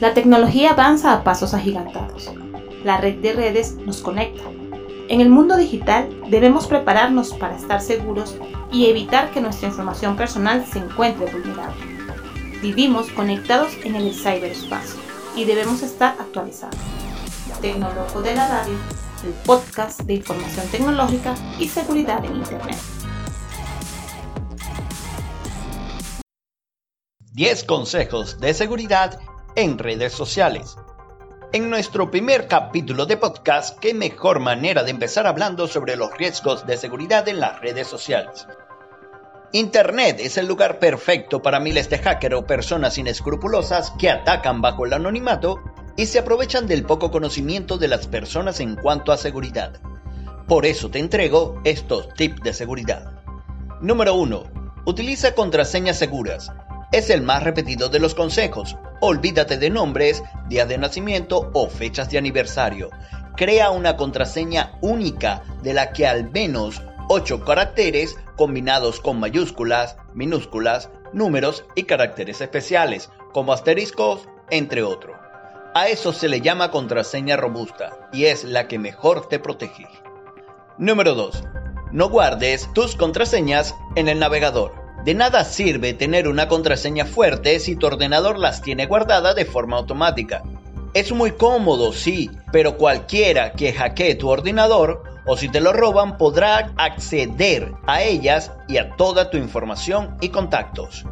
La 0.00 0.14
tecnología 0.14 0.70
avanza 0.70 1.12
a 1.12 1.24
pasos 1.24 1.54
agigantados. 1.54 2.30
La 2.84 2.98
red 2.98 3.16
de 3.16 3.32
redes 3.32 3.74
nos 3.84 4.00
conecta. 4.00 4.44
En 5.08 5.20
el 5.20 5.28
mundo 5.28 5.56
digital 5.56 6.08
debemos 6.30 6.68
prepararnos 6.68 7.34
para 7.34 7.56
estar 7.56 7.80
seguros 7.80 8.36
y 8.70 8.86
evitar 8.86 9.32
que 9.32 9.40
nuestra 9.40 9.66
información 9.66 10.16
personal 10.16 10.64
se 10.66 10.78
encuentre 10.78 11.26
vulnerable. 11.32 11.82
Vivimos 12.62 13.10
conectados 13.10 13.72
en 13.82 13.96
el 13.96 14.14
ciberespacio 14.14 15.00
y 15.34 15.44
debemos 15.44 15.82
estar 15.82 16.14
actualizados. 16.20 16.78
Tecnólogo 17.60 18.22
de 18.22 18.36
la 18.36 18.46
Radio, 18.46 18.76
el 19.24 19.32
podcast 19.44 20.02
de 20.02 20.14
información 20.14 20.68
tecnológica 20.68 21.34
y 21.58 21.66
seguridad 21.66 22.24
en 22.24 22.36
Internet. 22.36 22.78
10 27.32 27.64
consejos 27.64 28.38
de 28.38 28.54
seguridad 28.54 29.18
en 29.58 29.76
redes 29.76 30.12
sociales. 30.12 30.76
En 31.52 31.68
nuestro 31.68 32.12
primer 32.12 32.46
capítulo 32.46 33.06
de 33.06 33.16
podcast, 33.16 33.76
qué 33.80 33.92
mejor 33.92 34.38
manera 34.38 34.84
de 34.84 34.92
empezar 34.92 35.26
hablando 35.26 35.66
sobre 35.66 35.96
los 35.96 36.16
riesgos 36.16 36.64
de 36.64 36.76
seguridad 36.76 37.26
en 37.26 37.40
las 37.40 37.60
redes 37.60 37.88
sociales. 37.88 38.46
Internet 39.50 40.18
es 40.20 40.36
el 40.36 40.46
lugar 40.46 40.78
perfecto 40.78 41.42
para 41.42 41.58
miles 41.58 41.90
de 41.90 41.98
hackers 41.98 42.36
o 42.36 42.46
personas 42.46 42.98
inescrupulosas 42.98 43.92
que 43.98 44.10
atacan 44.10 44.62
bajo 44.62 44.86
el 44.86 44.92
anonimato 44.92 45.58
y 45.96 46.06
se 46.06 46.20
aprovechan 46.20 46.68
del 46.68 46.84
poco 46.84 47.10
conocimiento 47.10 47.78
de 47.78 47.88
las 47.88 48.06
personas 48.06 48.60
en 48.60 48.76
cuanto 48.76 49.10
a 49.10 49.16
seguridad. 49.16 49.80
Por 50.46 50.66
eso 50.66 50.88
te 50.88 51.00
entrego 51.00 51.60
estos 51.64 52.14
tips 52.14 52.42
de 52.44 52.52
seguridad. 52.52 53.10
Número 53.80 54.14
1. 54.14 54.44
Utiliza 54.84 55.34
contraseñas 55.34 55.98
seguras 55.98 56.52
es 56.92 57.10
el 57.10 57.22
más 57.22 57.42
repetido 57.42 57.88
de 57.88 57.98
los 57.98 58.14
consejos. 58.14 58.76
Olvídate 59.00 59.58
de 59.58 59.70
nombres, 59.70 60.22
días 60.48 60.68
de 60.68 60.78
nacimiento 60.78 61.50
o 61.52 61.68
fechas 61.68 62.10
de 62.10 62.18
aniversario. 62.18 62.90
Crea 63.36 63.70
una 63.70 63.96
contraseña 63.96 64.78
única 64.80 65.42
de 65.62 65.74
la 65.74 65.92
que 65.92 66.06
al 66.06 66.30
menos 66.30 66.82
8 67.08 67.44
caracteres 67.44 68.16
combinados 68.36 69.00
con 69.00 69.20
mayúsculas, 69.20 69.96
minúsculas, 70.14 70.90
números 71.12 71.64
y 71.74 71.84
caracteres 71.84 72.40
especiales, 72.40 73.10
como 73.32 73.52
asteriscos, 73.52 74.28
entre 74.50 74.82
otros. 74.82 75.16
A 75.74 75.88
eso 75.88 76.12
se 76.12 76.28
le 76.28 76.40
llama 76.40 76.70
contraseña 76.70 77.36
robusta 77.36 78.08
y 78.12 78.24
es 78.24 78.44
la 78.44 78.66
que 78.66 78.78
mejor 78.78 79.28
te 79.28 79.38
protege. 79.38 79.86
Número 80.78 81.14
2. 81.14 81.44
No 81.92 82.08
guardes 82.08 82.68
tus 82.74 82.96
contraseñas 82.96 83.74
en 83.94 84.08
el 84.08 84.18
navegador. 84.18 84.87
De 85.08 85.14
nada 85.14 85.42
sirve 85.46 85.94
tener 85.94 86.28
una 86.28 86.48
contraseña 86.48 87.06
fuerte 87.06 87.60
si 87.60 87.76
tu 87.76 87.86
ordenador 87.86 88.38
las 88.38 88.60
tiene 88.60 88.84
guardadas 88.84 89.34
de 89.34 89.46
forma 89.46 89.78
automática. 89.78 90.42
Es 90.92 91.12
muy 91.12 91.30
cómodo, 91.30 91.94
sí, 91.94 92.30
pero 92.52 92.76
cualquiera 92.76 93.52
que 93.52 93.72
hackee 93.72 94.16
tu 94.16 94.28
ordenador 94.28 95.02
o 95.24 95.38
si 95.38 95.48
te 95.48 95.62
lo 95.62 95.72
roban 95.72 96.18
podrá 96.18 96.74
acceder 96.76 97.72
a 97.86 98.02
ellas 98.02 98.52
y 98.68 98.76
a 98.76 98.96
toda 98.96 99.30
tu 99.30 99.38
información 99.38 100.18
y 100.20 100.28
contactos. 100.28 101.06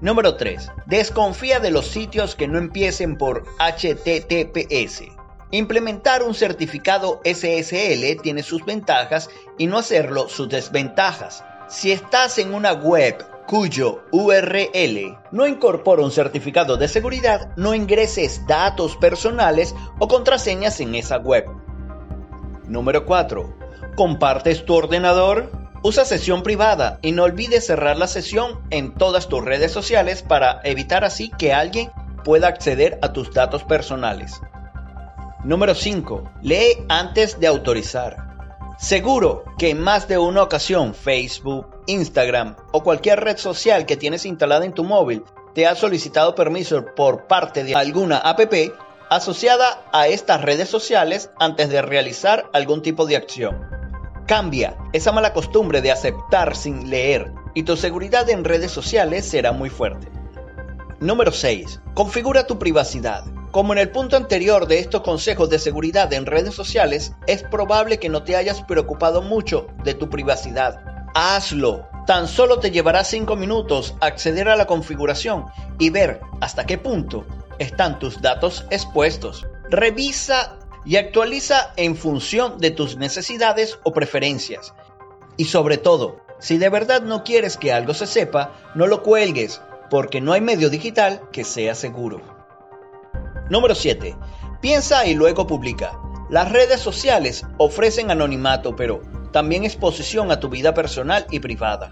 Número 0.00 0.36
3. 0.36 0.70
Desconfía 0.86 1.58
de 1.58 1.72
los 1.72 1.88
sitios 1.88 2.36
que 2.36 2.46
no 2.46 2.58
empiecen 2.58 3.18
por 3.18 3.42
HTTPS. 3.58 5.02
Implementar 5.50 6.22
un 6.22 6.34
certificado 6.34 7.20
SSL 7.24 8.22
tiene 8.22 8.44
sus 8.44 8.64
ventajas 8.64 9.30
y 9.58 9.66
no 9.66 9.78
hacerlo 9.78 10.28
sus 10.28 10.48
desventajas. 10.48 11.42
Si 11.68 11.90
estás 11.90 12.38
en 12.38 12.54
una 12.54 12.74
web 12.74 13.31
cuyo 13.46 14.04
URL 14.10 15.18
no 15.30 15.46
incorpora 15.46 16.02
un 16.02 16.10
certificado 16.10 16.76
de 16.76 16.88
seguridad, 16.88 17.52
no 17.56 17.74
ingreses 17.74 18.46
datos 18.46 18.96
personales 18.96 19.74
o 19.98 20.08
contraseñas 20.08 20.80
en 20.80 20.94
esa 20.94 21.18
web. 21.18 21.46
Número 22.66 23.04
4. 23.04 23.56
¿Compartes 23.96 24.64
tu 24.64 24.74
ordenador? 24.74 25.50
Usa 25.82 26.04
sesión 26.04 26.42
privada 26.42 26.98
y 27.02 27.12
no 27.12 27.24
olvides 27.24 27.66
cerrar 27.66 27.96
la 27.96 28.06
sesión 28.06 28.60
en 28.70 28.94
todas 28.94 29.28
tus 29.28 29.44
redes 29.44 29.72
sociales 29.72 30.22
para 30.22 30.60
evitar 30.62 31.04
así 31.04 31.30
que 31.30 31.52
alguien 31.52 31.90
pueda 32.24 32.48
acceder 32.48 32.98
a 33.02 33.12
tus 33.12 33.34
datos 33.34 33.64
personales. 33.64 34.40
Número 35.44 35.74
5. 35.74 36.30
Lee 36.42 36.84
antes 36.88 37.40
de 37.40 37.48
autorizar. 37.48 38.31
Seguro 38.78 39.44
que 39.58 39.70
en 39.70 39.80
más 39.80 40.08
de 40.08 40.18
una 40.18 40.42
ocasión 40.42 40.94
Facebook, 40.94 41.66
Instagram 41.86 42.56
o 42.72 42.82
cualquier 42.82 43.20
red 43.20 43.36
social 43.36 43.86
que 43.86 43.96
tienes 43.96 44.26
instalada 44.26 44.64
en 44.64 44.72
tu 44.72 44.84
móvil 44.84 45.24
te 45.54 45.66
ha 45.66 45.74
solicitado 45.74 46.34
permiso 46.34 46.84
por 46.96 47.26
parte 47.26 47.64
de 47.64 47.74
alguna 47.74 48.18
app 48.18 48.40
asociada 49.10 49.84
a 49.92 50.08
estas 50.08 50.40
redes 50.40 50.68
sociales 50.68 51.30
antes 51.38 51.68
de 51.68 51.82
realizar 51.82 52.48
algún 52.52 52.82
tipo 52.82 53.06
de 53.06 53.16
acción. 53.16 53.60
Cambia 54.26 54.76
esa 54.92 55.12
mala 55.12 55.32
costumbre 55.34 55.82
de 55.82 55.92
aceptar 55.92 56.56
sin 56.56 56.88
leer 56.88 57.32
y 57.54 57.64
tu 57.64 57.76
seguridad 57.76 58.28
en 58.30 58.44
redes 58.44 58.70
sociales 58.70 59.26
será 59.26 59.52
muy 59.52 59.68
fuerte. 59.68 60.08
Número 61.00 61.32
6. 61.32 61.80
Configura 61.94 62.46
tu 62.46 62.58
privacidad. 62.58 63.24
Como 63.52 63.74
en 63.74 63.78
el 63.78 63.90
punto 63.90 64.16
anterior 64.16 64.66
de 64.66 64.78
estos 64.78 65.02
consejos 65.02 65.50
de 65.50 65.58
seguridad 65.58 66.10
en 66.14 66.24
redes 66.24 66.54
sociales, 66.54 67.12
es 67.26 67.42
probable 67.42 67.98
que 67.98 68.08
no 68.08 68.22
te 68.22 68.34
hayas 68.34 68.62
preocupado 68.62 69.20
mucho 69.20 69.66
de 69.84 69.92
tu 69.92 70.08
privacidad. 70.08 70.82
Hazlo. 71.14 71.86
Tan 72.06 72.28
solo 72.28 72.60
te 72.60 72.70
llevará 72.70 73.04
5 73.04 73.36
minutos 73.36 73.94
acceder 74.00 74.48
a 74.48 74.56
la 74.56 74.66
configuración 74.66 75.44
y 75.78 75.90
ver 75.90 76.22
hasta 76.40 76.64
qué 76.64 76.78
punto 76.78 77.26
están 77.58 77.98
tus 77.98 78.22
datos 78.22 78.64
expuestos. 78.70 79.46
Revisa 79.68 80.58
y 80.86 80.96
actualiza 80.96 81.74
en 81.76 81.94
función 81.94 82.56
de 82.56 82.70
tus 82.70 82.96
necesidades 82.96 83.78
o 83.82 83.92
preferencias. 83.92 84.72
Y 85.36 85.44
sobre 85.44 85.76
todo, 85.76 86.22
si 86.40 86.56
de 86.56 86.70
verdad 86.70 87.02
no 87.02 87.22
quieres 87.22 87.58
que 87.58 87.70
algo 87.70 87.92
se 87.92 88.06
sepa, 88.06 88.54
no 88.74 88.86
lo 88.86 89.02
cuelgues, 89.02 89.60
porque 89.90 90.22
no 90.22 90.32
hay 90.32 90.40
medio 90.40 90.70
digital 90.70 91.20
que 91.32 91.44
sea 91.44 91.74
seguro. 91.74 92.31
Número 93.50 93.74
7. 93.74 94.16
Piensa 94.60 95.04
y 95.06 95.14
luego 95.14 95.46
publica. 95.46 95.98
Las 96.30 96.50
redes 96.52 96.80
sociales 96.80 97.44
ofrecen 97.58 98.10
anonimato, 98.10 98.76
pero 98.76 99.02
también 99.32 99.64
exposición 99.64 100.30
a 100.30 100.40
tu 100.40 100.48
vida 100.48 100.72
personal 100.72 101.26
y 101.30 101.40
privada. 101.40 101.90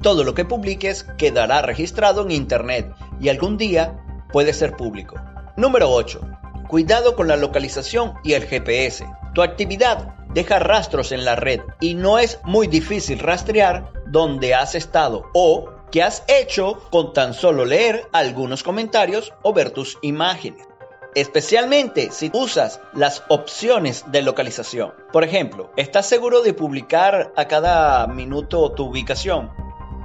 Todo 0.00 0.22
lo 0.24 0.34
que 0.34 0.44
publiques 0.44 1.04
quedará 1.18 1.62
registrado 1.62 2.22
en 2.22 2.30
Internet 2.30 2.94
y 3.20 3.28
algún 3.28 3.58
día 3.58 4.00
puede 4.32 4.52
ser 4.52 4.76
público. 4.76 5.16
Número 5.56 5.90
8. 5.90 6.20
Cuidado 6.68 7.16
con 7.16 7.28
la 7.28 7.36
localización 7.36 8.14
y 8.22 8.34
el 8.34 8.44
GPS. 8.44 9.04
Tu 9.34 9.42
actividad 9.42 10.14
deja 10.32 10.58
rastros 10.58 11.12
en 11.12 11.24
la 11.24 11.34
red 11.34 11.60
y 11.80 11.94
no 11.94 12.18
es 12.18 12.38
muy 12.44 12.68
difícil 12.68 13.18
rastrear 13.18 13.92
dónde 14.06 14.54
has 14.54 14.74
estado 14.74 15.28
o 15.34 15.70
qué 15.90 16.02
has 16.02 16.22
hecho 16.28 16.80
con 16.90 17.12
tan 17.12 17.34
solo 17.34 17.64
leer 17.64 18.08
algunos 18.12 18.62
comentarios 18.62 19.32
o 19.42 19.52
ver 19.52 19.70
tus 19.70 19.98
imágenes 20.02 20.66
especialmente 21.16 22.10
si 22.12 22.30
usas 22.34 22.78
las 22.92 23.24
opciones 23.28 24.04
de 24.08 24.20
localización. 24.20 24.92
Por 25.12 25.24
ejemplo, 25.24 25.72
¿estás 25.78 26.06
seguro 26.06 26.42
de 26.42 26.52
publicar 26.52 27.32
a 27.36 27.48
cada 27.48 28.06
minuto 28.06 28.70
tu 28.72 28.84
ubicación? 28.84 29.50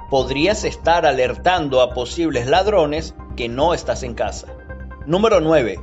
Podrías 0.08 0.64
estar 0.64 1.04
alertando 1.04 1.82
a 1.82 1.92
posibles 1.92 2.46
ladrones 2.46 3.14
que 3.36 3.50
no 3.50 3.74
estás 3.74 4.02
en 4.04 4.14
casa. 4.14 4.56
Número 5.04 5.42
9. 5.42 5.78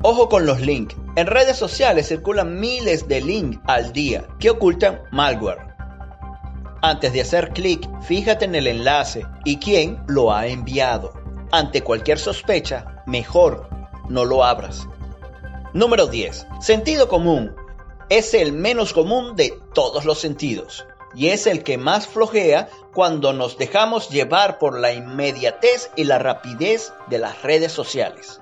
Ojo 0.00 0.30
con 0.30 0.46
los 0.46 0.62
links. 0.62 0.96
En 1.16 1.26
redes 1.26 1.58
sociales 1.58 2.08
circulan 2.08 2.58
miles 2.58 3.06
de 3.06 3.20
links 3.20 3.60
al 3.66 3.92
día 3.92 4.26
que 4.40 4.48
ocultan 4.48 5.02
malware. 5.10 5.74
Antes 6.80 7.12
de 7.12 7.20
hacer 7.20 7.50
clic, 7.50 7.86
fíjate 8.00 8.46
en 8.46 8.54
el 8.54 8.66
enlace 8.66 9.26
y 9.44 9.58
quién 9.58 10.02
lo 10.06 10.32
ha 10.32 10.46
enviado. 10.46 11.12
Ante 11.50 11.82
cualquier 11.82 12.18
sospecha, 12.18 13.02
mejor 13.06 13.71
no 14.12 14.24
lo 14.24 14.44
abras. 14.44 14.86
Número 15.72 16.06
10. 16.06 16.46
Sentido 16.60 17.08
común. 17.08 17.56
Es 18.10 18.34
el 18.34 18.52
menos 18.52 18.92
común 18.92 19.36
de 19.36 19.58
todos 19.72 20.04
los 20.04 20.20
sentidos 20.20 20.86
y 21.14 21.28
es 21.28 21.46
el 21.46 21.62
que 21.62 21.78
más 21.78 22.06
flojea 22.06 22.68
cuando 22.94 23.32
nos 23.32 23.58
dejamos 23.58 24.10
llevar 24.10 24.58
por 24.58 24.78
la 24.78 24.92
inmediatez 24.92 25.90
y 25.96 26.04
la 26.04 26.18
rapidez 26.18 26.92
de 27.08 27.18
las 27.18 27.42
redes 27.42 27.72
sociales. 27.72 28.40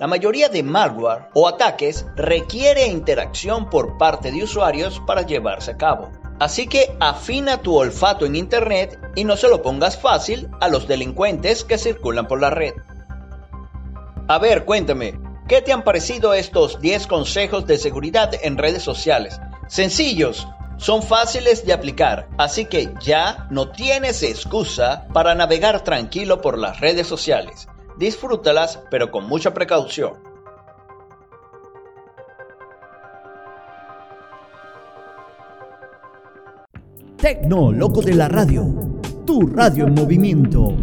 La 0.00 0.08
mayoría 0.08 0.48
de 0.48 0.64
malware 0.64 1.28
o 1.34 1.46
ataques 1.46 2.06
requiere 2.16 2.86
interacción 2.86 3.70
por 3.70 3.98
parte 3.98 4.32
de 4.32 4.42
usuarios 4.42 5.00
para 5.06 5.22
llevarse 5.22 5.72
a 5.72 5.76
cabo. 5.76 6.10
Así 6.40 6.66
que 6.66 6.96
afina 6.98 7.62
tu 7.62 7.76
olfato 7.76 8.26
en 8.26 8.34
Internet 8.34 8.98
y 9.14 9.22
no 9.22 9.36
se 9.36 9.48
lo 9.48 9.62
pongas 9.62 9.96
fácil 9.96 10.48
a 10.60 10.68
los 10.68 10.88
delincuentes 10.88 11.62
que 11.62 11.78
circulan 11.78 12.26
por 12.26 12.40
la 12.40 12.50
red. 12.50 12.74
A 14.28 14.38
ver, 14.38 14.64
cuéntame, 14.64 15.18
¿qué 15.48 15.62
te 15.62 15.72
han 15.72 15.82
parecido 15.82 16.32
estos 16.32 16.80
10 16.80 17.06
consejos 17.06 17.66
de 17.66 17.76
seguridad 17.76 18.30
en 18.42 18.56
redes 18.56 18.82
sociales? 18.82 19.40
Sencillos, 19.66 20.46
son 20.76 21.02
fáciles 21.02 21.66
de 21.66 21.72
aplicar, 21.72 22.28
así 22.38 22.64
que 22.64 22.92
ya 23.00 23.46
no 23.50 23.70
tienes 23.70 24.22
excusa 24.22 25.06
para 25.12 25.34
navegar 25.34 25.82
tranquilo 25.82 26.40
por 26.40 26.58
las 26.58 26.80
redes 26.80 27.06
sociales. 27.06 27.68
Disfrútalas, 27.98 28.80
pero 28.90 29.10
con 29.10 29.28
mucha 29.28 29.52
precaución. 29.54 30.14
Tecno, 37.16 37.70
loco 37.70 38.02
de 38.02 38.14
la 38.14 38.28
radio, 38.28 38.66
tu 39.24 39.46
radio 39.46 39.86
en 39.86 39.94
movimiento. 39.94 40.74